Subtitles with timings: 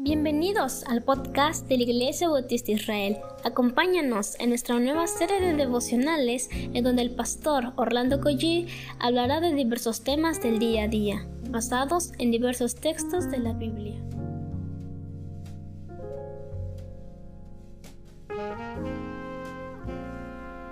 [0.00, 3.18] Bienvenidos al podcast de la Iglesia Bautista Israel.
[3.42, 8.68] Acompáñanos en nuestra nueva serie de devocionales en donde el pastor Orlando Collie
[9.00, 14.00] hablará de diversos temas del día a día, basados en diversos textos de la Biblia.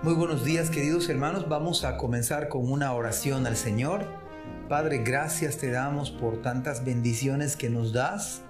[0.05, 4.07] Muy buenos días queridos hermanos, vamos a comenzar con una oración al Señor.
[4.69, 8.46] Padre, gracias te damos por tantas bendiciones que nos das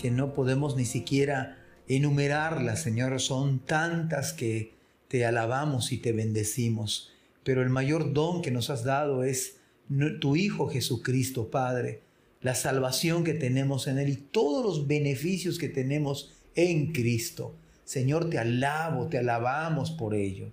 [0.00, 3.20] que no podemos ni siquiera enumerarlas, Señor.
[3.20, 4.72] Son tantas que
[5.08, 7.12] te alabamos y te bendecimos.
[7.44, 9.58] Pero el mayor don que nos has dado es
[10.20, 12.00] tu Hijo Jesucristo, Padre.
[12.40, 17.54] La salvación que tenemos en Él y todos los beneficios que tenemos en Cristo.
[17.84, 20.50] Señor, te alabo, te alabamos por ello.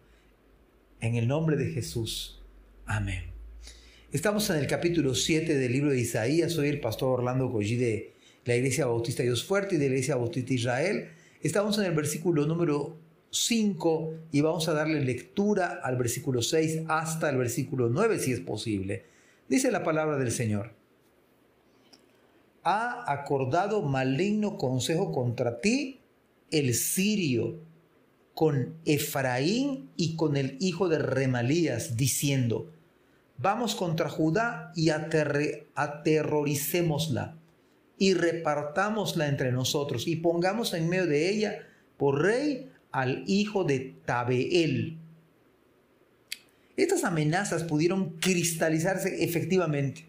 [1.00, 2.42] En el nombre de Jesús.
[2.86, 3.24] Amén.
[4.12, 6.52] Estamos en el capítulo 7 del libro de Isaías.
[6.52, 8.17] Soy el pastor Orlando Collí de
[8.48, 11.10] la Iglesia Bautista Dios Fuerte y de la Iglesia Bautista Israel.
[11.42, 12.98] Estamos en el versículo número
[13.30, 18.40] 5 y vamos a darle lectura al versículo 6 hasta el versículo 9 si es
[18.40, 19.04] posible.
[19.50, 20.72] Dice la palabra del Señor.
[22.64, 26.00] Ha acordado maligno consejo contra ti
[26.50, 27.60] el sirio
[28.34, 32.72] con Efraín y con el hijo de Remalías, diciendo,
[33.38, 37.36] vamos contra Judá y aterroricémosla
[37.98, 41.68] y repartámosla entre nosotros y pongamos en medio de ella
[41.98, 44.98] por rey al hijo de Tabeel.
[46.76, 50.06] Estas amenazas pudieron cristalizarse efectivamente,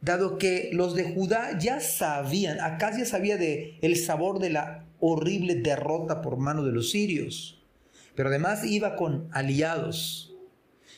[0.00, 4.84] dado que los de Judá ya sabían, acá ya sabía de el sabor de la
[4.98, 7.62] horrible derrota por mano de los sirios,
[8.16, 10.34] pero además iba con aliados.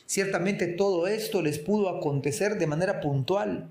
[0.06, 3.69] Ciertamente todo esto les pudo acontecer de manera puntual,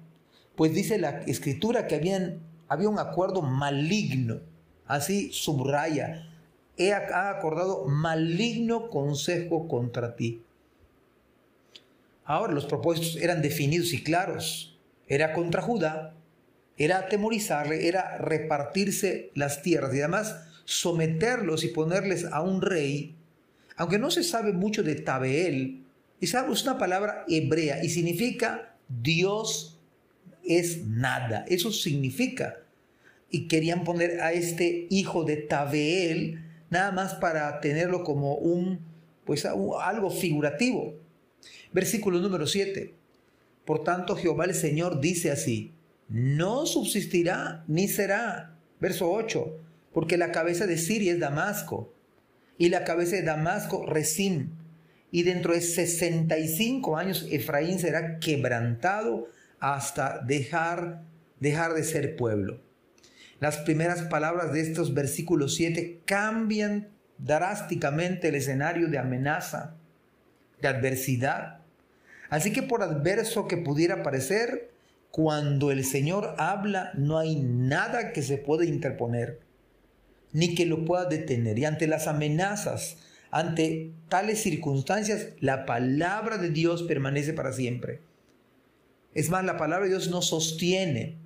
[0.55, 4.39] pues dice la escritura que habían había un acuerdo maligno,
[4.87, 6.25] así subraya,
[6.77, 10.41] he acordado maligno consejo contra ti.
[12.23, 14.79] Ahora los propósitos eran definidos y claros.
[15.09, 16.13] Era contra Judá,
[16.77, 23.17] era atemorizarle, era repartirse las tierras y además someterlos y ponerles a un rey,
[23.75, 25.83] aunque no se sabe mucho de Tabeel,
[26.21, 29.77] es una palabra hebrea y significa Dios
[30.43, 31.45] es nada.
[31.47, 32.60] Eso significa.
[33.31, 38.79] Y querían poner a este hijo de Tabeel nada más para tenerlo como un,
[39.25, 40.95] pues algo figurativo.
[41.73, 42.93] Versículo número 7.
[43.65, 45.71] Por tanto, Jehová el Señor dice así,
[46.09, 48.57] no subsistirá ni será.
[48.79, 49.57] Verso 8.
[49.93, 51.93] Porque la cabeza de Siria es Damasco
[52.57, 54.51] y la cabeza de Damasco Resín.
[55.09, 59.27] Y dentro de 65 años Efraín será quebrantado
[59.59, 61.03] hasta dejar,
[61.39, 62.59] dejar de ser pueblo.
[63.41, 69.73] Las primeras palabras de estos versículos 7 cambian drásticamente el escenario de amenaza,
[70.61, 71.57] de adversidad.
[72.29, 74.69] Así que por adverso que pudiera parecer,
[75.09, 79.39] cuando el Señor habla no hay nada que se pueda interponer,
[80.33, 81.57] ni que lo pueda detener.
[81.57, 82.97] Y ante las amenazas,
[83.31, 88.01] ante tales circunstancias, la palabra de Dios permanece para siempre.
[89.15, 91.17] Es más, la palabra de Dios nos sostiene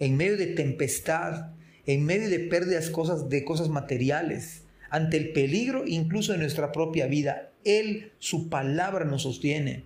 [0.00, 1.50] en medio de tempestad,
[1.86, 7.06] en medio de pérdidas cosas, de cosas materiales, ante el peligro incluso de nuestra propia
[7.06, 7.50] vida.
[7.64, 9.84] Él, su palabra nos sostiene.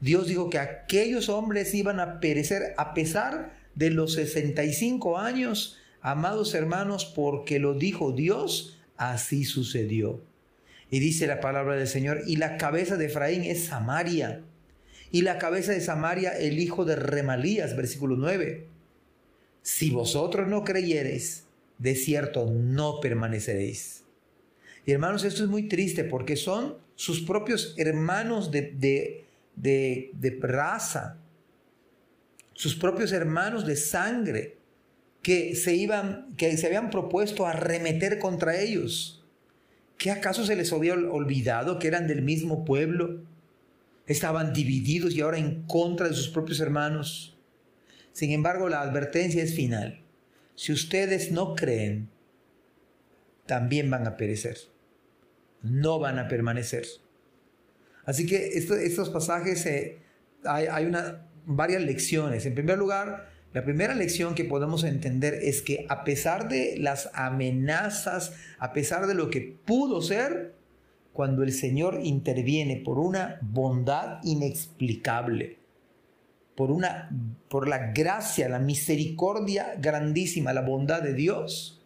[0.00, 6.54] Dios dijo que aquellos hombres iban a perecer a pesar de los 65 años, amados
[6.54, 10.22] hermanos, porque lo dijo Dios, así sucedió.
[10.90, 14.42] Y dice la palabra del Señor, y la cabeza de Efraín es Samaria
[15.14, 18.66] y la cabeza de Samaria el hijo de Remalías, versículo 9.
[19.64, 21.46] Si vosotros no creyereis,
[21.78, 24.04] de cierto no permaneceréis.
[24.86, 29.24] Y hermanos, esto es muy triste porque son sus propios hermanos de, de,
[29.56, 31.16] de, de raza,
[32.52, 34.58] sus propios hermanos de sangre,
[35.22, 39.24] que se, iban, que se habían propuesto arremeter contra ellos.
[39.96, 43.22] ¿Qué acaso se les había olvidado que eran del mismo pueblo?
[44.06, 47.33] estaban divididos y ahora en contra de sus propios hermanos.
[48.14, 50.00] Sin embargo, la advertencia es final.
[50.54, 52.08] Si ustedes no creen,
[53.44, 54.56] también van a perecer.
[55.62, 56.86] No van a permanecer.
[58.04, 59.98] Así que estos pasajes eh,
[60.44, 60.92] hay,
[61.44, 62.46] varias lecciones.
[62.46, 67.10] En primer lugar, la primera lección que podemos entender es que a pesar de las
[67.14, 70.54] amenazas, a pesar de lo que pudo ser,
[71.12, 75.63] cuando el Señor interviene por una bondad inexplicable.
[76.54, 77.10] Por, una,
[77.48, 81.82] por la gracia, la misericordia grandísima, la bondad de Dios.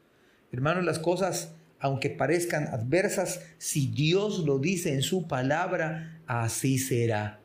[0.52, 7.40] Hermanos, las cosas, aunque parezcan adversas, si Dios lo dice en su palabra, así será.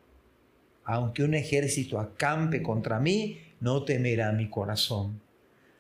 [0.84, 5.22] Aunque un ejército acampe contra mí, no temerá mi corazón.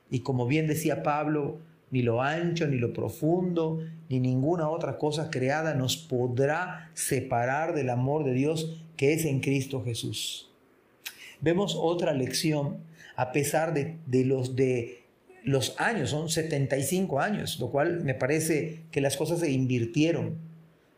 [0.09, 1.59] Y como bien decía Pablo,
[1.91, 7.89] ni lo ancho, ni lo profundo, ni ninguna otra cosa creada nos podrá separar del
[7.89, 10.52] amor de Dios que es en Cristo Jesús.
[11.43, 12.77] Vemos otra lección
[13.17, 15.03] a pesar de, los, de
[15.43, 20.37] los años, son 75 años, lo cual me parece que las cosas se invirtieron.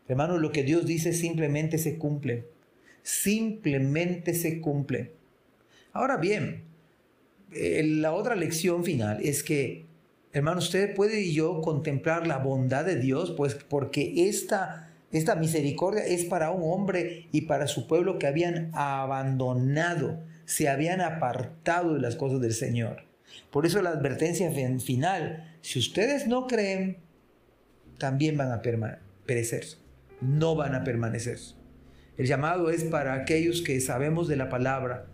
[0.06, 2.44] Hermanos, lo que Dios dice simplemente se cumple.
[3.02, 5.10] Simplemente se cumple.
[5.92, 6.62] Ahora bien,
[7.52, 9.84] eh, la otra lección final es que,
[10.32, 16.04] hermano, usted puede y yo contemplar la bondad de Dios, pues porque esta esta misericordia
[16.04, 22.00] es para un hombre y para su pueblo que habían abandonado, se habían apartado de
[22.00, 23.04] las cosas del Señor.
[23.50, 24.50] Por eso la advertencia
[24.80, 26.98] final, si ustedes no creen,
[27.98, 28.62] también van a
[29.26, 29.64] perecer,
[30.20, 31.38] no van a permanecer.
[32.16, 35.06] El llamado es para aquellos que sabemos de la palabra.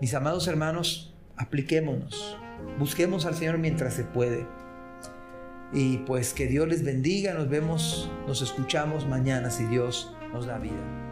[0.00, 2.38] Mis amados hermanos, apliquémonos,
[2.78, 4.46] busquemos al Señor mientras se puede.
[5.72, 10.58] Y pues que Dios les bendiga, nos vemos, nos escuchamos mañana si Dios nos da
[10.58, 11.11] vida.